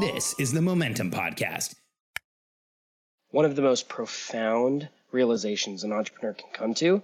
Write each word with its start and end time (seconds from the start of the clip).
This 0.00 0.34
is 0.38 0.52
the 0.52 0.62
Momentum 0.62 1.10
Podcast. 1.10 1.74
One 3.30 3.44
of 3.44 3.54
the 3.54 3.60
most 3.62 3.86
profound 3.86 4.88
realizations 5.12 5.84
an 5.84 5.92
entrepreneur 5.92 6.32
can 6.32 6.48
come 6.54 6.74
to 6.74 7.02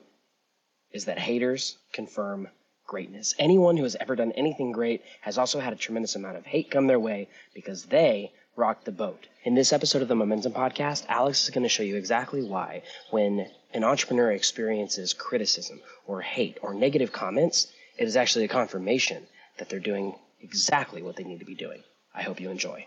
is 0.92 1.04
that 1.04 1.18
haters 1.18 1.76
confirm 1.92 2.48
greatness. 2.86 3.34
Anyone 3.38 3.76
who 3.76 3.82
has 3.82 3.96
ever 4.00 4.16
done 4.16 4.32
anything 4.32 4.72
great 4.72 5.02
has 5.20 5.36
also 5.36 5.60
had 5.60 5.74
a 5.74 5.76
tremendous 5.76 6.16
amount 6.16 6.38
of 6.38 6.46
hate 6.46 6.70
come 6.70 6.86
their 6.86 6.98
way 6.98 7.28
because 7.54 7.84
they 7.84 8.32
rocked 8.56 8.86
the 8.86 8.92
boat. 8.92 9.26
In 9.44 9.54
this 9.54 9.72
episode 9.72 10.00
of 10.00 10.08
the 10.08 10.14
Momentum 10.14 10.52
Podcast, 10.52 11.04
Alex 11.08 11.44
is 11.44 11.50
going 11.50 11.64
to 11.64 11.68
show 11.68 11.82
you 11.82 11.96
exactly 11.96 12.42
why 12.42 12.82
when 13.10 13.46
an 13.74 13.84
entrepreneur 13.84 14.32
experiences 14.32 15.12
criticism 15.12 15.80
or 16.06 16.22
hate 16.22 16.56
or 16.62 16.72
negative 16.72 17.12
comments, 17.12 17.70
it 17.98 18.04
is 18.04 18.16
actually 18.16 18.46
a 18.46 18.48
confirmation 18.48 19.26
that 19.58 19.68
they're 19.68 19.80
doing 19.80 20.14
exactly 20.40 21.02
what 21.02 21.16
they 21.16 21.24
need 21.24 21.40
to 21.40 21.44
be 21.44 21.54
doing. 21.54 21.82
I 22.14 22.22
hope 22.22 22.40
you 22.40 22.50
enjoy. 22.50 22.86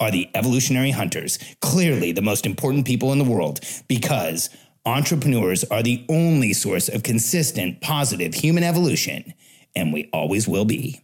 are 0.00 0.10
the 0.10 0.28
evolutionary 0.34 0.90
hunters, 0.90 1.38
clearly 1.60 2.12
the 2.12 2.22
most 2.22 2.46
important 2.46 2.86
people 2.86 3.12
in 3.12 3.18
the 3.18 3.24
world, 3.24 3.60
because 3.88 4.50
entrepreneurs 4.84 5.64
are 5.64 5.82
the 5.82 6.04
only 6.08 6.52
source 6.52 6.88
of 6.88 7.02
consistent, 7.02 7.80
positive 7.80 8.34
human 8.34 8.64
evolution, 8.64 9.32
and 9.74 9.92
we 9.92 10.08
always 10.12 10.46
will 10.46 10.64
be. 10.64 11.00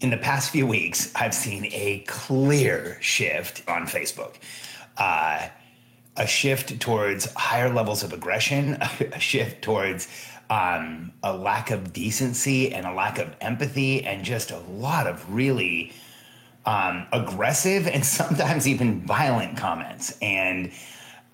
In 0.00 0.10
the 0.10 0.16
past 0.16 0.50
few 0.50 0.66
weeks, 0.66 1.12
I've 1.14 1.34
seen 1.34 1.66
a 1.66 2.04
clear 2.08 2.98
shift 3.00 3.62
on 3.68 3.86
Facebook. 3.86 4.34
Uh, 4.96 5.48
a 6.16 6.26
shift 6.26 6.80
towards 6.80 7.32
higher 7.34 7.72
levels 7.72 8.02
of 8.02 8.12
aggression, 8.12 8.74
a 9.12 9.20
shift 9.20 9.62
towards 9.62 10.08
um, 10.50 11.12
a 11.22 11.34
lack 11.34 11.70
of 11.70 11.92
decency 11.92 12.72
and 12.72 12.86
a 12.86 12.92
lack 12.92 13.18
of 13.18 13.34
empathy, 13.40 14.04
and 14.04 14.24
just 14.24 14.50
a 14.50 14.58
lot 14.58 15.06
of 15.06 15.32
really 15.32 15.92
um, 16.66 17.06
aggressive 17.12 17.86
and 17.86 18.04
sometimes 18.20 18.66
even 18.68 19.00
violent 19.00 19.56
comments. 19.56 20.16
And 20.20 20.72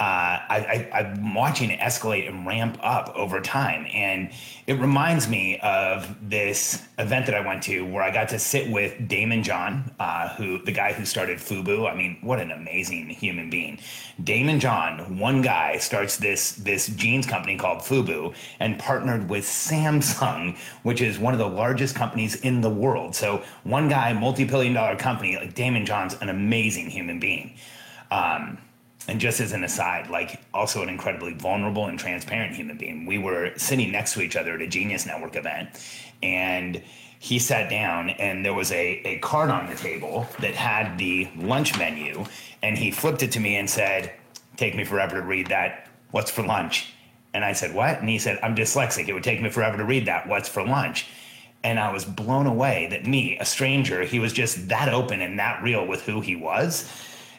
uh, 0.01 0.39
I, 0.49 0.89
am 0.93 1.35
watching 1.35 1.71
it 1.71 1.81
escalate 1.81 2.29
and 2.29 2.47
ramp 2.47 2.79
up 2.85 3.13
over 3.17 3.41
time. 3.41 3.85
And 3.93 4.31
it 4.69 4.75
reminds 4.75 5.29
me 5.29 5.59
of 5.59 6.15
this 6.31 6.85
event 6.99 7.27
that 7.27 7.35
I 7.35 7.45
went 7.45 7.65
to 7.65 7.85
where 7.85 8.05
I 8.05 8.13
got 8.13 8.29
to 8.29 8.39
sit 8.39 8.71
with 8.71 8.97
Daymond 9.09 9.43
John, 9.43 9.91
uh, 9.99 10.29
who 10.37 10.63
the 10.63 10.71
guy 10.71 10.93
who 10.93 11.05
started 11.05 11.39
Fubu. 11.39 11.91
I 11.91 11.97
mean, 11.97 12.19
what 12.21 12.39
an 12.39 12.53
amazing 12.53 13.09
human 13.09 13.51
being. 13.51 13.81
Daymond 14.23 14.61
John, 14.61 15.19
one 15.19 15.43
guy, 15.43 15.79
starts 15.79 16.17
this 16.17 16.53
this 16.53 16.87
jeans 16.89 17.27
company 17.27 17.57
called 17.57 17.81
Fubu 17.81 18.33
and 18.61 18.79
partnered 18.79 19.29
with 19.29 19.45
Samsung, 19.45 20.57
which 20.85 21.01
is 21.01 21.19
one 21.19 21.33
of 21.33 21.41
the 21.41 21.49
largest 21.49 21.97
companies 21.97 22.37
in 22.43 22.61
the 22.61 22.71
world. 22.71 23.17
So 23.17 23.43
one 23.65 23.89
guy, 23.89 24.13
multi-billion 24.13 24.75
dollar 24.75 24.95
company, 24.95 25.35
like 25.37 25.55
Daymond 25.55 25.87
John's 25.87 26.15
an 26.21 26.29
amazing 26.29 26.89
human 26.89 27.19
being. 27.19 27.57
Um, 28.13 28.59
and 29.09 29.19
just 29.19 29.41
as 29.41 29.53
an 29.53 29.65
aside, 29.65 30.11
like 30.11 30.39
also 30.53 30.83
an 30.83 30.91
incredibly 30.91 31.33
vulnerable 31.33 31.87
and 31.87 31.99
transparent 31.99 32.55
human 32.55 32.77
being. 32.77 33.07
We 33.07 33.17
were 33.17 33.53
sitting 33.57 33.91
next 33.91 34.13
to 34.15 34.21
each 34.21 34.37
other 34.37 34.55
at 34.55 34.61
a 34.61 34.69
Genius 34.69 35.07
Network 35.07 35.35
event, 35.35 35.71
and 36.23 36.83
he 37.19 37.39
sat 37.39 37.71
down, 37.71 38.11
and 38.11 38.45
there 38.45 38.55
was 38.55 38.71
a, 38.71 39.01
a 39.05 39.19
card 39.19 39.51
on 39.51 39.69
the 39.69 39.75
table 39.75 40.29
that 40.41 40.55
had 40.55 40.99
the 40.99 41.29
lunch 41.37 41.77
menu, 41.79 42.25
and 42.63 42.77
he 42.77 42.91
flipped 42.91 43.23
it 43.23 43.33
to 43.33 43.41
me 43.41 43.57
and 43.57 43.69
said, 43.69 44.13
Take 44.57 44.77
me 44.77 44.85
forever 44.85 45.21
to 45.21 45.23
read 45.23 45.47
that. 45.49 45.89
What's 46.11 46.31
for 46.31 46.43
lunch? 46.43 46.93
And 47.33 47.45
I 47.45 47.53
said, 47.53 47.75
What? 47.75 48.01
And 48.01 48.09
he 48.09 48.19
said, 48.19 48.39
I'm 48.43 48.55
dyslexic. 48.55 49.09
It 49.09 49.15
would 49.15 49.25
take 49.25 49.41
me 49.41 49.49
forever 49.49 49.79
to 49.79 49.85
read 49.85 50.07
that. 50.07 50.29
What's 50.29 50.49
for 50.49 50.65
lunch? 50.65 51.07
And 51.65 51.81
I 51.81 51.93
was 51.93 52.05
blown 52.05 52.47
away 52.47 52.87
that 52.91 53.07
me, 53.07 53.37
a 53.39 53.45
stranger, 53.45 54.03
he 54.03 54.21
was 54.21 54.33
just 54.33 54.69
that 54.69 54.93
open 54.93 55.21
and 55.21 55.39
that 55.39 55.63
real 55.63 55.87
with 55.87 56.03
who 56.03 56.21
he 56.21 56.37
was 56.37 56.89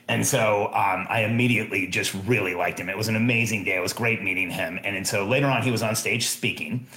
and 0.09 0.25
so 0.25 0.65
um, 0.73 1.05
I 1.07 1.23
immediately 1.23 1.85
just 1.85 2.15
really 2.25 2.55
liked 2.55 2.79
him. 2.79 2.89
It 2.89 2.97
was 2.97 3.07
an 3.07 3.15
amazing 3.15 3.63
day. 3.63 3.77
It 3.77 3.81
was 3.81 3.93
great 3.93 4.23
meeting 4.23 4.49
him. 4.49 4.79
And, 4.83 4.97
and 4.97 5.07
so 5.07 5.25
later 5.25 5.45
on, 5.45 5.61
he 5.61 5.69
was 5.69 5.83
on 5.83 5.95
stage 5.95 6.27
speaking, 6.27 6.87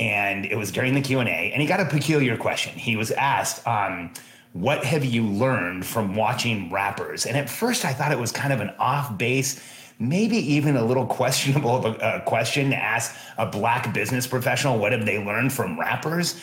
and 0.00 0.46
it 0.46 0.56
was 0.56 0.72
during 0.72 0.94
the 0.94 1.02
Q 1.02 1.20
and 1.20 1.28
A. 1.28 1.52
And 1.52 1.60
he 1.60 1.68
got 1.68 1.80
a 1.80 1.84
peculiar 1.84 2.38
question. 2.38 2.72
He 2.72 2.96
was 2.96 3.10
asked, 3.10 3.64
um, 3.68 4.14
"What 4.54 4.82
have 4.82 5.04
you 5.04 5.26
learned 5.26 5.84
from 5.84 6.16
watching 6.16 6.72
rappers?" 6.72 7.26
And 7.26 7.36
at 7.36 7.50
first, 7.50 7.84
I 7.84 7.92
thought 7.92 8.12
it 8.12 8.18
was 8.18 8.32
kind 8.32 8.52
of 8.52 8.60
an 8.60 8.70
off 8.78 9.16
base. 9.18 9.62
Maybe 9.98 10.38
even 10.54 10.76
a 10.76 10.84
little 10.84 11.06
questionable 11.20 11.76
of 11.76 11.84
a, 11.84 12.16
a 12.16 12.20
question 12.22 12.70
to 12.70 12.76
ask 12.76 13.14
a 13.36 13.44
black 13.44 13.92
business 13.92 14.26
professional. 14.26 14.78
What 14.78 14.92
have 14.92 15.04
they 15.04 15.22
learned 15.22 15.52
from 15.52 15.78
rappers? 15.78 16.40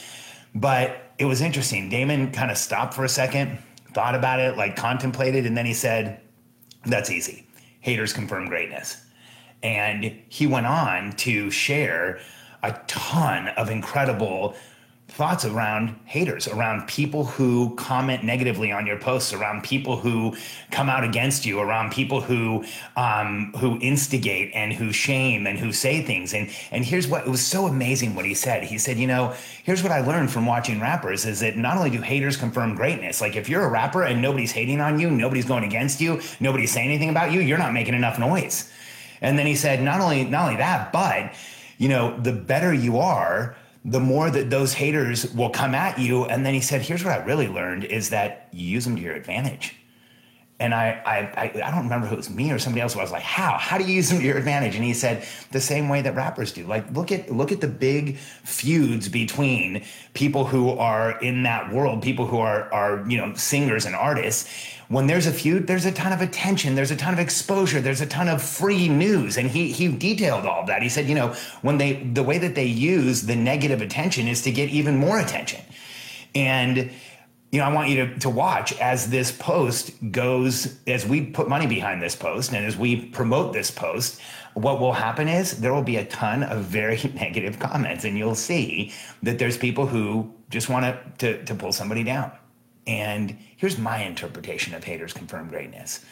But 0.54 1.14
it 1.18 1.26
was 1.26 1.42
interesting. 1.42 1.90
Daymond 1.90 2.34
kind 2.34 2.52
of 2.52 2.58
stopped 2.58 2.94
for 2.94 3.06
a 3.06 3.10
second, 3.10 3.58
thought 3.94 4.16
about 4.16 4.40
it, 4.40 4.58
like 4.58 4.76
contemplated, 4.76 5.46
and 5.46 5.56
then 5.56 5.66
he 5.66 5.74
said, 5.74 6.22
That's 6.86 7.10
easy. 7.10 7.48
Haters 7.80 8.14
confirm 8.14 8.48
greatness. 8.48 9.04
And 9.64 10.20
he 10.30 10.48
went 10.48 10.66
on 10.66 11.12
to 11.18 11.52
share 11.52 12.20
a 12.64 12.74
ton 12.88 13.50
of 13.50 13.70
incredible 13.70 14.56
thoughts 15.12 15.44
around 15.44 15.94
haters, 16.06 16.48
around 16.48 16.88
people 16.88 17.26
who 17.26 17.76
comment 17.76 18.24
negatively 18.24 18.72
on 18.72 18.88
your 18.88 18.98
posts, 18.98 19.34
around 19.34 19.62
people 19.62 19.98
who 19.98 20.34
come 20.72 20.88
out 20.88 21.04
against 21.04 21.46
you, 21.46 21.60
around 21.60 21.92
people 21.92 22.22
who 22.22 22.64
um, 22.96 23.54
who 23.58 23.78
instigate 23.82 24.52
and 24.56 24.72
who 24.72 24.94
shame 24.94 25.48
and 25.48 25.60
who 25.60 25.74
say 25.74 26.02
things. 26.02 26.34
And 26.34 26.50
and 26.72 26.86
here's 26.86 27.10
what 27.10 27.28
it 27.28 27.30
was 27.30 27.46
so 27.46 27.68
amazing 27.68 28.16
what 28.16 28.24
he 28.24 28.34
said. 28.34 28.64
He 28.64 28.78
said, 28.78 28.98
you 28.98 29.06
know, 29.06 29.36
here's 29.64 29.84
what 29.84 29.92
I 29.92 30.00
learned 30.00 30.32
from 30.32 30.46
watching 30.46 30.80
rappers 30.80 31.26
is 31.26 31.42
that 31.42 31.58
not 31.58 31.76
only 31.76 31.90
do 31.90 32.02
haters 32.02 32.38
confirm 32.38 32.76
greatness, 32.76 33.20
like 33.20 33.36
if 33.36 33.50
you're 33.50 33.66
a 33.66 33.70
rapper 33.70 34.04
and 34.04 34.22
nobody's 34.22 34.54
hating 34.54 34.80
on 34.80 34.98
you, 34.98 35.12
nobody's 35.12 35.46
going 35.46 35.66
against 35.66 36.00
you, 36.00 36.22
nobody's 36.40 36.72
saying 36.72 36.88
anything 36.88 37.10
about 37.10 37.34
you, 37.34 37.42
you're 37.42 37.58
not 37.58 37.74
making 37.74 37.96
enough 37.96 38.18
noise. 38.18 38.72
And 39.20 39.38
then 39.38 39.46
he 39.46 39.56
said, 39.56 39.84
not 39.84 40.00
only 40.00 40.24
not 40.24 40.46
only 40.46 40.56
that, 40.56 40.94
but 40.94 41.34
you 41.78 41.90
know, 41.90 42.18
the 42.18 42.32
better 42.32 42.74
you 42.74 43.00
are, 43.00 43.58
the 43.84 44.00
more 44.00 44.30
that 44.30 44.50
those 44.50 44.74
haters 44.74 45.34
will 45.34 45.50
come 45.50 45.74
at 45.74 45.98
you. 45.98 46.26
And 46.26 46.46
then 46.46 46.54
he 46.54 46.62
said, 46.62 46.82
here's 46.82 47.04
what 47.04 47.14
I 47.14 47.24
really 47.24 47.48
learned 47.48 47.84
is 47.86 48.10
that 48.12 48.48
you 48.52 48.68
use 48.68 48.86
them 48.86 48.96
to 48.96 49.02
your 49.02 49.16
advantage. 49.16 49.76
And 50.62 50.76
I, 50.76 51.02
I, 51.06 51.18
I, 51.42 51.68
I 51.68 51.72
don't 51.72 51.84
remember 51.84 52.06
if 52.06 52.14
it 52.14 52.18
was 52.18 52.30
me 52.30 52.52
or 52.52 52.60
somebody 52.60 52.82
else. 52.82 52.96
I 52.96 53.02
was 53.02 53.12
like, 53.12 53.24
how? 53.24 53.58
How 53.58 53.78
do 53.80 53.84
you 53.84 53.96
use 53.96 54.10
them 54.10 54.20
to 54.20 54.26
your 54.26 54.38
advantage? 54.38 54.76
And 54.76 54.84
he 54.84 54.94
said 54.94 55.26
the 55.52 55.60
same 55.60 55.90
way 55.90 56.02
that 56.04 56.16
rappers 56.16 56.52
do. 56.54 56.66
Like, 56.68 56.90
look 56.92 57.12
at 57.12 57.32
look 57.32 57.52
at 57.52 57.62
the 57.62 57.68
big 57.68 58.18
feuds 58.18 59.10
between 59.10 59.84
people 60.14 60.46
who 60.46 60.70
are 60.70 61.20
in 61.20 61.44
that 61.44 61.74
world, 61.74 62.04
people 62.04 62.28
who 62.28 62.38
are 62.38 62.72
are 62.72 63.04
you 63.10 63.18
know 63.18 63.34
singers 63.34 63.86
and 63.86 63.96
artists 63.96 64.48
when 64.92 65.08
there's 65.08 65.26
a 65.26 65.32
feud, 65.32 65.68
there's 65.68 65.86
a 65.86 65.92
ton 65.92 66.12
of 66.12 66.20
attention, 66.20 66.76
there's 66.76 66.92
a 66.92 66.98
ton 66.98 67.14
of 67.14 67.20
exposure, 67.20 67.80
there's 67.80 68.02
a 68.02 68.06
ton 68.06 68.28
of 68.28 68.44
free 68.44 68.90
news. 68.90 69.38
And 69.38 69.50
he 69.50 69.72
he 69.72 69.88
detailed 69.88 70.46
all 70.46 70.62
of 70.62 70.68
that. 70.68 70.82
He 70.84 70.90
said, 70.90 71.08
you 71.08 71.16
know, 71.16 71.34
when 71.62 71.78
they 71.78 71.94
the 71.94 72.24
way 72.24 72.38
that 72.38 72.56
they 72.56 72.66
use 72.66 73.22
the 73.22 73.36
negative 73.36 73.82
attention 73.82 74.28
is 74.28 74.42
to 74.42 74.52
get 74.52 74.70
even 74.70 74.98
more 74.98 75.18
attention. 75.20 75.62
And 76.36 76.92
you 77.52 77.60
know, 77.60 77.66
I 77.66 77.74
want 77.74 77.90
you 77.90 78.06
to, 78.06 78.20
to 78.20 78.30
watch 78.30 78.74
as 78.80 79.10
this 79.10 79.32
post 79.32 79.92
goes, 80.12 80.78
as 80.88 81.06
we 81.06 81.26
put 81.26 81.50
money 81.50 81.68
behind 81.68 82.02
this 82.02 82.16
post 82.16 82.54
and 82.54 82.66
as 82.66 82.78
we 82.78 83.08
promote 83.08 83.52
this 83.52 83.70
post, 83.70 84.22
what 84.54 84.80
will 84.80 84.94
happen 84.94 85.28
is 85.28 85.60
there 85.60 85.74
will 85.74 85.84
be 85.84 85.98
a 85.98 86.06
ton 86.06 86.44
of 86.44 86.64
very 86.64 86.98
negative 87.16 87.60
comments, 87.60 88.06
and 88.06 88.18
you'll 88.18 88.36
see 88.36 88.94
that 89.24 89.38
there's 89.38 89.58
people 89.58 89.86
who 89.86 90.34
just 90.50 90.70
want 90.70 90.96
to, 91.20 91.44
to 91.46 91.56
pull 91.56 91.72
somebody 91.72 92.04
down. 92.04 92.32
And 92.88 93.38
here's 93.58 93.78
my 93.78 94.04
interpretation 94.04 94.74
of 94.74 94.84
haters 94.84 95.14
confirm 95.14 95.50
greatness. 95.50 96.04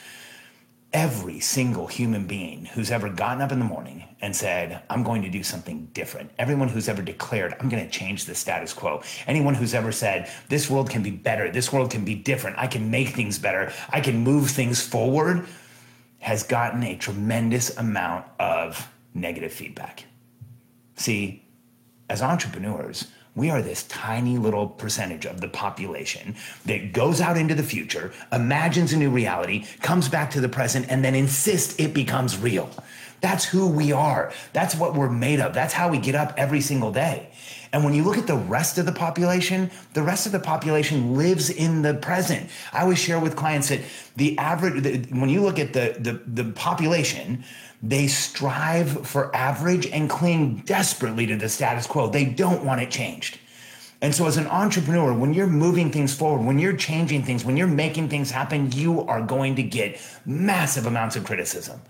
Every 0.92 1.40
single 1.40 1.86
human 1.88 2.26
being 2.26 2.66
who's 2.66 2.90
ever 2.90 3.10
gotten 3.10 3.42
up 3.42 3.52
in 3.52 3.60
the 3.60 3.66
morning 3.66 4.04
and 4.22 4.36
said, 4.36 4.82
I'm 4.90 5.04
going 5.04 5.22
to 5.22 5.30
do 5.30 5.44
something 5.44 5.88
different. 5.94 6.32
Everyone 6.40 6.68
who's 6.68 6.90
ever 6.90 7.02
declared, 7.02 7.56
I'm 7.60 7.70
going 7.70 7.84
to 7.84 7.92
change 7.92 8.26
the 8.26 8.34
status 8.34 8.74
quo. 8.74 9.02
Anyone 9.28 9.54
who's 9.54 9.74
ever 9.74 9.92
said, 9.92 10.32
this 10.50 10.70
world 10.70 10.90
can 10.90 11.04
be 11.04 11.12
better. 11.12 11.52
This 11.52 11.72
world 11.72 11.92
can 11.92 12.04
be 12.04 12.16
different. 12.16 12.58
I 12.58 12.68
can 12.68 12.90
make 12.90 13.10
things 13.10 13.38
better. 13.38 13.72
I 13.90 14.02
can 14.02 14.18
move 14.18 14.50
things 14.50 14.82
forward 14.86 15.48
has 16.20 16.44
gotten 16.44 16.84
a 16.84 16.98
tremendous 16.98 17.78
amount 17.78 18.26
of 18.40 18.90
negative 19.14 19.54
feedback. 19.54 20.06
See, 20.96 21.46
as 22.10 22.22
entrepreneurs, 22.22 23.08
we 23.40 23.50
are 23.50 23.62
this 23.62 23.84
tiny 23.84 24.38
little 24.38 24.68
percentage 24.68 25.26
of 25.26 25.40
the 25.40 25.48
population 25.48 26.36
that 26.66 26.92
goes 26.92 27.22
out 27.22 27.38
into 27.38 27.56
the 27.56 27.64
future, 27.64 28.12
imagines 28.34 28.92
a 28.92 28.98
new 28.98 29.10
reality, 29.10 29.66
comes 29.82 30.10
back 30.10 30.30
to 30.32 30.42
the 30.42 30.50
present, 30.50 30.86
and 30.90 31.04
then 31.06 31.16
insists 31.16 31.80
it 31.80 31.94
becomes 31.94 32.38
real. 32.38 32.70
That's 33.22 33.46
who 33.46 33.70
we 33.70 33.94
are. 33.94 34.34
That's 34.52 34.76
what 34.76 34.94
we're 34.94 35.10
made 35.10 35.40
of. 35.40 35.54
That's 35.54 35.74
how 35.74 35.90
we 35.90 36.00
get 36.00 36.16
up 36.16 36.34
every 36.36 36.60
single 36.60 36.92
day. 36.92 37.30
And 37.72 37.84
when 37.84 37.94
you 37.94 38.04
look 38.04 38.18
at 38.18 38.26
the 38.26 38.36
rest 38.36 38.78
of 38.78 38.86
the 38.86 38.92
population, 38.92 39.70
the 39.94 40.02
rest 40.02 40.26
of 40.26 40.32
the 40.32 40.40
population 40.40 41.16
lives 41.16 41.50
in 41.50 41.84
the 41.84 41.94
present. 41.94 42.50
I 42.74 42.82
always 42.82 42.98
share 42.98 43.20
with 43.20 43.36
clients 43.36 43.70
that 43.70 43.82
the 44.16 44.38
average, 44.40 44.82
the, 44.82 44.98
when 45.16 45.30
you 45.30 45.42
look 45.42 45.60
at 45.60 45.74
the, 45.74 45.96
the, 46.00 46.44
the 46.44 46.52
population, 46.52 47.44
they 47.84 48.08
strive 48.08 49.08
for 49.08 49.34
average 49.36 49.86
and 49.88 50.10
cling 50.10 50.64
desperately 50.66 51.28
to 51.28 51.36
the 51.36 51.48
status 51.48 51.86
quo. 51.86 52.10
They 52.10 52.26
don't 52.26 52.66
want 52.66 52.82
it 52.82 52.90
changed. 52.90 53.40
And 54.02 54.16
so, 54.16 54.28
as 54.28 54.38
an 54.38 54.48
entrepreneur, 54.48 55.14
when 55.14 55.34
you're 55.34 55.48
moving 55.48 55.92
things 55.92 56.16
forward, 56.16 56.46
when 56.46 56.58
you're 56.58 56.76
changing 56.76 57.24
things, 57.24 57.44
when 57.44 57.58
you're 57.58 57.68
making 57.68 58.08
things 58.08 58.32
happen, 58.32 58.72
you 58.72 59.02
are 59.02 59.22
going 59.22 59.58
to 59.58 59.64
get 59.64 60.00
massive 60.26 60.86
amounts 60.86 61.18
of 61.18 61.26
criticism. 61.26 61.82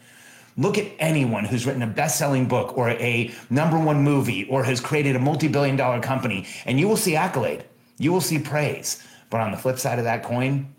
Look 0.59 0.77
at 0.77 0.91
anyone 0.99 1.45
who's 1.45 1.65
written 1.65 1.83
a 1.83 1.87
best 1.87 2.19
selling 2.19 2.45
book 2.45 2.77
or 2.77 2.89
a 2.89 3.31
number 3.49 3.79
one 3.79 4.03
movie 4.03 4.45
or 4.49 4.65
has 4.65 4.81
created 4.81 5.15
a 5.15 5.19
multi 5.19 5.47
billion 5.47 5.77
dollar 5.77 6.01
company, 6.01 6.47
and 6.65 6.77
you 6.77 6.85
will 6.85 6.97
see 6.97 7.15
accolade, 7.15 7.63
you 7.97 8.11
will 8.11 8.19
see 8.19 8.39
praise. 8.39 9.01
But 9.29 9.39
on 9.39 9.51
the 9.51 9.57
flip 9.57 9.79
side 9.79 9.99
of 9.99 10.05
that 10.05 10.21
coin, 10.21 10.75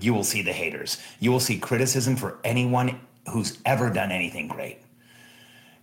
you 0.00 0.14
will 0.14 0.24
see 0.24 0.40
the 0.40 0.52
haters. 0.54 0.96
You 1.20 1.30
will 1.30 1.40
see 1.40 1.58
criticism 1.58 2.16
for 2.16 2.38
anyone 2.42 2.98
who's 3.30 3.58
ever 3.66 3.90
done 3.90 4.12
anything 4.12 4.48
great. 4.48 4.78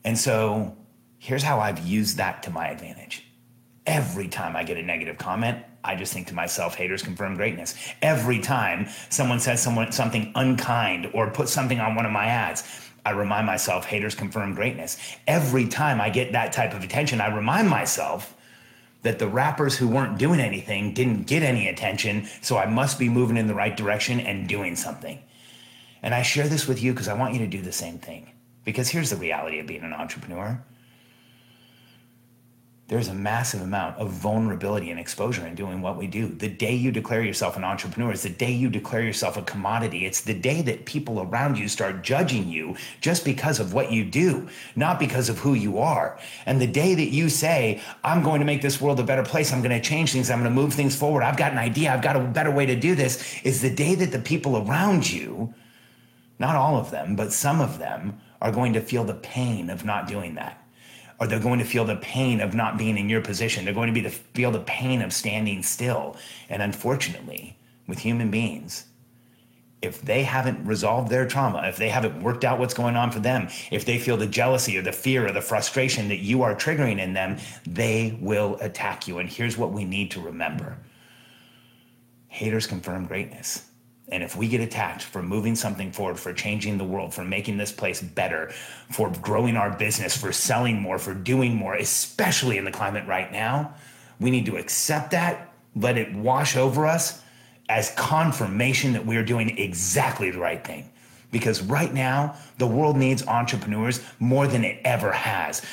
And 0.04 0.18
so 0.18 0.76
here's 1.20 1.44
how 1.44 1.60
I've 1.60 1.86
used 1.86 2.18
that 2.18 2.42
to 2.44 2.50
my 2.50 2.70
advantage. 2.70 3.28
Every 3.86 4.28
time 4.28 4.56
I 4.56 4.64
get 4.64 4.78
a 4.78 4.82
negative 4.82 5.20
comment, 5.20 5.60
I 5.84 5.96
just 5.96 6.14
think 6.14 6.26
to 6.28 6.34
myself, 6.34 6.74
haters 6.74 7.04
confirm 7.04 7.36
greatness. 7.36 7.76
Every 8.02 8.40
time 8.40 8.88
someone 9.10 9.40
says 9.40 9.62
someone 9.62 9.92
something 9.92 10.32
unkind 10.34 11.12
or 11.14 11.30
puts 11.30 11.52
something 11.52 11.80
on 11.80 11.94
one 11.94 12.08
of 12.08 12.12
my 12.12 12.26
ads, 12.26 12.64
I 13.06 13.12
remind 13.12 13.46
myself, 13.46 13.86
haters 13.86 14.16
confirm 14.16 14.56
greatness. 14.56 14.98
Every 15.28 15.68
time 15.68 16.02
I 16.02 16.10
get 16.10 16.32
that 16.32 16.52
type 16.52 16.74
of 16.74 16.84
attention, 16.84 17.22
I 17.22 17.34
remind 17.34 17.70
myself 17.70 18.36
that 19.04 19.20
the 19.20 19.28
rappers 19.28 19.78
who 19.78 19.88
weren't 19.88 20.18
doing 20.18 20.40
anything 20.40 20.94
didn't 20.96 21.28
get 21.28 21.44
any 21.44 21.68
attention, 21.68 22.28
so 22.42 22.58
I 22.58 22.66
must 22.66 22.98
be 22.98 23.08
moving 23.08 23.38
in 23.38 23.46
the 23.46 23.54
right 23.54 23.78
direction 23.78 24.20
and 24.20 24.50
doing 24.50 24.76
something. 24.76 25.20
And 26.02 26.16
I 26.16 26.24
share 26.24 26.48
this 26.48 26.68
with 26.68 26.82
you 26.82 26.92
because 26.92 27.08
I 27.08 27.14
want 27.14 27.34
you 27.34 27.40
to 27.40 27.48
do 27.48 27.62
the 27.62 27.72
same 27.72 28.00
thing. 28.00 28.32
Because 28.64 28.90
here's 28.90 29.12
the 29.12 29.16
reality 29.16 29.60
of 29.60 29.68
being 29.68 29.84
an 29.84 29.94
entrepreneur 29.94 30.60
there's 32.88 33.08
a 33.08 33.16
massive 33.16 33.62
amount 33.62 33.98
of 33.98 34.12
vulnerability 34.12 34.92
and 34.92 35.00
exposure 35.00 35.48
in 35.48 35.56
doing 35.56 35.82
what 35.82 35.98
we 35.98 36.06
do. 36.06 36.28
The 36.28 36.48
day 36.48 36.76
you 36.76 36.92
declare 36.92 37.24
yourself 37.24 37.58
an 37.58 37.64
entrepreneur 37.64 38.12
is 38.12 38.22
the 38.22 38.30
day 38.30 38.52
you 38.52 38.70
declare 38.70 39.02
yourself 39.02 39.38
a 39.38 39.42
commodity. 39.42 40.06
It's 40.06 40.22
the 40.22 40.36
day 40.36 40.62
that 40.62 40.86
people 40.86 41.20
around 41.20 41.58
you 41.58 41.68
start 41.68 42.04
judging 42.04 42.48
you 42.48 42.76
just 43.02 43.26
because 43.26 43.60
of 43.60 43.74
what 43.74 43.92
you 43.92 44.06
do, 44.06 44.48
not 44.76 45.00
because 45.00 45.30
of 45.30 45.40
who 45.40 45.56
you 45.56 45.80
are. 45.80 46.20
And 46.46 46.62
the 46.62 46.68
day 46.68 46.94
that 46.94 47.10
you 47.10 47.28
say, 47.28 47.82
I'm 48.04 48.22
going 48.22 48.40
to 48.40 48.46
make 48.46 48.62
this 48.62 48.80
world 48.80 49.00
a 49.00 49.04
better 49.04 49.24
place, 49.24 49.52
I'm 49.52 49.64
going 49.64 49.82
to 49.82 49.88
change 49.88 50.12
things, 50.12 50.30
I'm 50.30 50.42
going 50.42 50.54
to 50.54 50.62
move 50.62 50.76
things 50.76 50.96
forward, 50.96 51.24
I've 51.24 51.38
got 51.38 51.54
an 51.54 51.58
idea, 51.58 51.92
I've 51.92 52.04
got 52.04 52.16
a 52.16 52.20
better 52.20 52.52
way 52.52 52.68
to 52.68 52.76
do 52.76 52.94
this, 52.94 53.42
is 53.44 53.64
the 53.64 53.74
day 53.74 53.96
that 53.96 54.12
the 54.12 54.20
people 54.20 54.58
around 54.58 55.12
you 55.12 55.54
not 56.38 56.56
all 56.56 56.78
of 56.78 56.92
them, 56.92 57.16
but 57.16 57.32
some 57.32 57.62
of 57.62 57.80
them 57.80 58.20
are 58.42 58.52
going 58.52 58.74
to 58.74 58.82
feel 58.82 59.04
the 59.04 59.14
pain 59.14 59.70
of 59.70 59.86
not 59.86 60.08
doing 60.08 60.36
that. 60.36 60.65
Or 61.20 61.28
they're 61.28 61.40
going 61.40 61.60
to 61.60 61.66
feel 61.66 61.86
the 61.86 61.96
pain 61.96 62.42
of 62.42 62.54
not 62.54 62.78
being 62.78 62.98
in 62.98 63.08
your 63.08 63.22
position. 63.22 63.64
They're 63.64 63.74
going 63.74 63.88
to 63.88 63.94
be 63.94 64.02
the, 64.02 64.10
feel 64.10 64.52
the 64.52 64.60
pain 64.60 65.02
of 65.02 65.14
standing 65.14 65.64
still. 65.64 66.18
And 66.50 66.62
unfortunately, 66.62 67.58
with 67.88 68.00
human 68.00 68.30
beings, 68.30 68.86
if 69.82 70.02
they 70.02 70.24
haven't 70.24 70.66
resolved 70.66 71.10
their 71.10 71.28
trauma, 71.28 71.64
if 71.68 71.78
they 71.78 71.90
haven't 71.90 72.22
worked 72.22 72.44
out 72.44 72.60
what's 72.60 72.74
going 72.74 72.96
on 72.96 73.12
for 73.12 73.20
them, 73.20 73.48
if 73.72 73.86
they 73.86 73.98
feel 73.98 74.18
the 74.18 74.28
jealousy 74.28 74.78
or 74.78 74.82
the 74.82 74.92
fear 74.92 75.28
or 75.28 75.32
the 75.32 75.42
frustration 75.42 76.08
that 76.10 76.18
you 76.18 76.42
are 76.42 76.56
triggering 76.56 77.00
in 77.00 77.14
them, 77.14 77.38
they 77.66 78.18
will 78.20 78.58
attack 78.62 79.08
you. 79.08 79.20
And 79.20 79.30
here's 79.30 79.58
what 79.58 79.72
we 79.72 79.86
need 79.86 80.12
to 80.12 80.22
remember 80.22 80.78
haters 82.28 82.68
confirm 82.68 83.06
greatness. 83.06 83.70
And 84.10 84.24
if 84.24 84.36
we 84.36 84.48
get 84.48 84.62
attacked 84.62 85.02
for 85.02 85.24
moving 85.24 85.56
something 85.56 85.92
forward, 85.92 86.20
for 86.20 86.32
changing 86.32 86.78
the 86.78 86.84
world, 86.84 87.14
for 87.14 87.24
making 87.24 87.58
this 87.58 87.72
place 87.72 88.02
better, 88.02 88.52
for 88.92 89.12
growing 89.22 89.58
our 89.58 89.72
business, 89.72 90.16
for 90.16 90.32
selling 90.32 90.80
more, 90.80 91.00
for 91.00 91.14
doing 91.14 91.56
more, 91.56 91.74
especially 91.76 92.58
in 92.58 92.66
the 92.66 92.72
climate 92.72 93.08
right 93.08 93.32
now, 93.32 93.74
we 94.20 94.30
need 94.30 94.46
to 94.46 94.58
accept 94.58 95.12
that, 95.12 95.52
let 95.76 95.98
it 95.98 96.14
wash 96.14 96.56
over 96.56 96.86
us 96.86 97.22
as 97.68 97.92
confirmation 97.96 98.94
that 98.94 99.06
we're 99.06 99.26
doing 99.26 99.58
exactly 99.58 100.30
the 100.30 100.40
right 100.40 100.64
thing. 100.64 100.90
Because 101.32 101.62
right 101.64 101.94
now, 101.94 102.36
the 102.60 102.68
world 102.68 102.96
needs 102.96 103.26
entrepreneurs 103.28 104.02
more 104.20 104.48
than 104.48 104.64
it 104.64 104.80
ever 104.86 105.12
has 105.12 105.64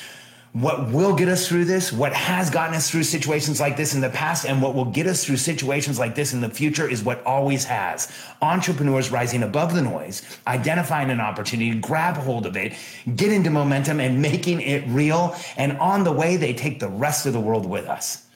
what 0.53 0.91
will 0.91 1.15
get 1.15 1.29
us 1.29 1.49
through 1.49 1.65
this, 1.65 1.91
what 1.91 2.13
has 2.13 2.51
gotten 2.51 2.75
us 2.75 2.91
through 2.91 3.05
situations 3.05 3.59
like 3.59 3.75
this 3.75 3.95
in 3.95 4.03
the 4.03 4.11
past, 4.11 4.45
and 4.45 4.61
what 4.61 4.75
will 4.75 4.85
get 4.85 5.07
us 5.07 5.25
through 5.25 5.39
situations 5.39 5.99
like 5.99 6.15
this 6.15 6.35
in 6.35 6.43
the 6.43 6.51
future 6.51 6.87
is 6.87 7.03
what 7.03 7.25
always 7.25 7.65
has. 7.65 8.13
Entrepreneurs 8.43 9.11
rising 9.11 9.43
above 9.43 9.75
the 9.75 9.81
noise, 9.81 10.23
identifying 10.47 11.09
an 11.11 11.21
opportunity, 11.21 11.79
grab 11.79 12.17
hold 12.17 12.45
of 12.45 12.55
it, 12.55 12.75
get 13.17 13.33
into 13.33 13.49
momentum, 13.49 13.99
and 13.99 14.21
making 14.21 14.61
it 14.61 14.87
real. 14.89 15.35
And 15.57 15.79
on 15.79 16.05
the 16.05 16.13
way, 16.13 16.37
they 16.37 16.53
take 16.53 16.81
the 16.81 16.89
rest 16.89 17.25
of 17.25 17.33
the 17.33 17.41
world 17.41 17.65
with 17.65 17.87
us. 17.87 18.27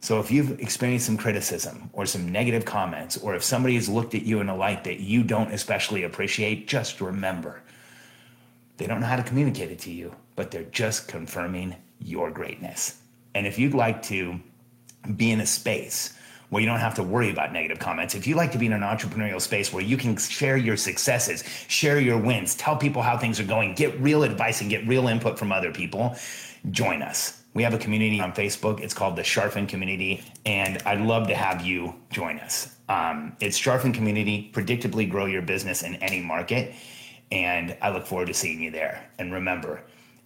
So 0.00 0.20
if 0.20 0.30
you've 0.30 0.60
experienced 0.60 1.06
some 1.06 1.16
criticism 1.16 1.88
or 1.94 2.04
some 2.04 2.30
negative 2.30 2.66
comments, 2.66 3.16
or 3.16 3.34
if 3.34 3.42
somebody 3.42 3.76
has 3.76 3.88
looked 3.88 4.14
at 4.14 4.22
you 4.22 4.40
in 4.40 4.50
a 4.50 4.56
light 4.56 4.84
that 4.84 5.00
you 5.00 5.22
don't 5.22 5.50
especially 5.52 6.02
appreciate, 6.02 6.68
just 6.68 7.00
remember 7.00 7.62
they 8.76 8.86
don't 8.86 9.00
know 9.00 9.06
how 9.06 9.16
to 9.16 9.22
communicate 9.22 9.70
it 9.70 9.78
to 9.78 9.92
you 9.92 10.14
but 10.36 10.50
they're 10.50 10.64
just 10.64 11.08
confirming 11.08 11.76
your 11.98 12.30
greatness. 12.30 12.98
And 13.34 13.46
if 13.46 13.58
you'd 13.58 13.74
like 13.74 14.02
to 14.04 14.40
be 15.16 15.30
in 15.30 15.40
a 15.40 15.46
space 15.46 16.14
where 16.50 16.60
you 16.60 16.68
don't 16.68 16.80
have 16.80 16.94
to 16.96 17.02
worry 17.02 17.30
about 17.30 17.52
negative 17.52 17.78
comments, 17.78 18.14
if 18.14 18.26
you 18.26 18.34
like 18.34 18.52
to 18.52 18.58
be 18.58 18.66
in 18.66 18.72
an 18.72 18.82
entrepreneurial 18.82 19.40
space 19.40 19.72
where 19.72 19.82
you 19.82 19.96
can 19.96 20.16
share 20.16 20.56
your 20.56 20.76
successes, 20.76 21.42
share 21.68 21.98
your 21.98 22.18
wins, 22.18 22.54
tell 22.54 22.76
people 22.76 23.00
how 23.00 23.16
things 23.16 23.40
are 23.40 23.44
going, 23.44 23.74
get 23.74 23.98
real 24.00 24.22
advice 24.22 24.60
and 24.60 24.68
get 24.68 24.86
real 24.86 25.08
input 25.08 25.38
from 25.38 25.50
other 25.50 25.72
people, 25.72 26.14
join 26.70 27.02
us. 27.02 27.42
We 27.54 27.62
have 27.64 27.74
a 27.74 27.78
community 27.78 28.20
on 28.20 28.32
Facebook. 28.32 28.80
It's 28.80 28.94
called 28.94 29.16
the 29.16 29.22
Charfen 29.22 29.68
Community, 29.68 30.24
and 30.46 30.80
I'd 30.86 31.00
love 31.00 31.28
to 31.28 31.34
have 31.34 31.64
you 31.64 31.94
join 32.10 32.38
us. 32.38 32.76
Um, 32.88 33.36
it's 33.40 33.58
Charfen 33.60 33.92
Community, 33.92 34.50
predictably 34.54 35.08
grow 35.08 35.26
your 35.26 35.42
business 35.42 35.82
in 35.82 35.96
any 35.96 36.20
market, 36.20 36.74
and 37.30 37.76
I 37.82 37.90
look 37.90 38.06
forward 38.06 38.28
to 38.28 38.34
seeing 38.34 38.60
you 38.60 38.70
there. 38.70 39.06
And 39.18 39.32
remember, 39.32 39.82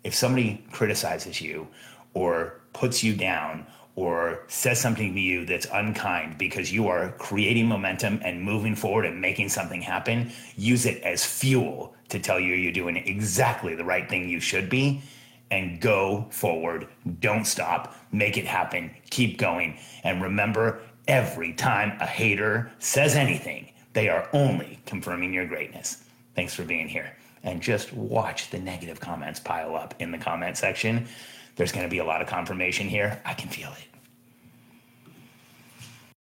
if 0.07 0.15
somebody 0.15 0.65
criticizes 0.71 1.41
you 1.41 1.67
or 2.15 2.61
puts 2.73 3.03
you 3.03 3.13
down 3.13 3.67
or 3.97 4.45
says 4.47 4.81
something 4.81 5.13
to 5.13 5.21
you 5.21 5.45
that's 5.45 5.67
unkind 5.73 6.39
because 6.39 6.73
you 6.73 6.87
are 6.87 7.11
creating 7.19 7.67
momentum 7.67 8.21
and 8.23 8.41
moving 8.41 8.77
forward 8.77 9.05
and 9.05 9.21
making 9.21 9.49
something 9.49 9.83
happen, 9.83 10.31
use 10.55 10.87
it 10.87 11.03
as 11.03 11.25
fuel 11.25 11.93
to 12.09 12.21
tell 12.21 12.39
you 12.39 12.55
you're 12.55 12.73
doing 12.73 12.97
exactly 12.97 13.75
the 13.75 13.85
right 13.85 14.09
thing 14.09 14.29
you 14.29 14.39
should 14.39 14.71
be 14.71 15.03
and 15.51 15.81
go 15.81 16.25
forward. 16.31 16.87
Don't 17.19 17.45
stop. 17.45 17.97
Make 18.13 18.39
it 18.39 18.47
happen. 18.47 18.93
Keep 19.11 19.39
going. 19.39 19.77
And 20.05 20.23
remember, 20.23 20.83
every 21.09 21.53
time 21.53 21.99
a 22.01 22.07
hater 22.07 22.71
says 22.79 23.17
anything, 23.17 23.73
they 23.93 24.09
are 24.09 24.29
only 24.33 24.79
confirming 24.87 25.33
your 25.33 25.47
greatness. 25.47 26.05
Thanks 26.37 26.55
for 26.55 26.63
being 26.63 26.87
here 26.87 27.17
and 27.47 27.63
just 27.63 27.93
watch 27.95 28.51
the 28.51 28.59
negative 28.59 29.01
comments 29.01 29.41
pile 29.41 29.75
up 29.75 29.95
in 30.01 30.11
the 30.11 30.19
comment 30.19 30.59
section. 30.59 31.07
There's 31.55 31.73
going 31.73 31.87
to 31.87 31.91
be 31.91 31.99
a 31.99 32.05
lot 32.05 32.21
of 32.21 32.29
confirmation 32.29 32.89
here. 32.89 33.23
I 33.25 33.33
can 33.33 33.49
feel 33.49 33.71
it. 33.71 33.96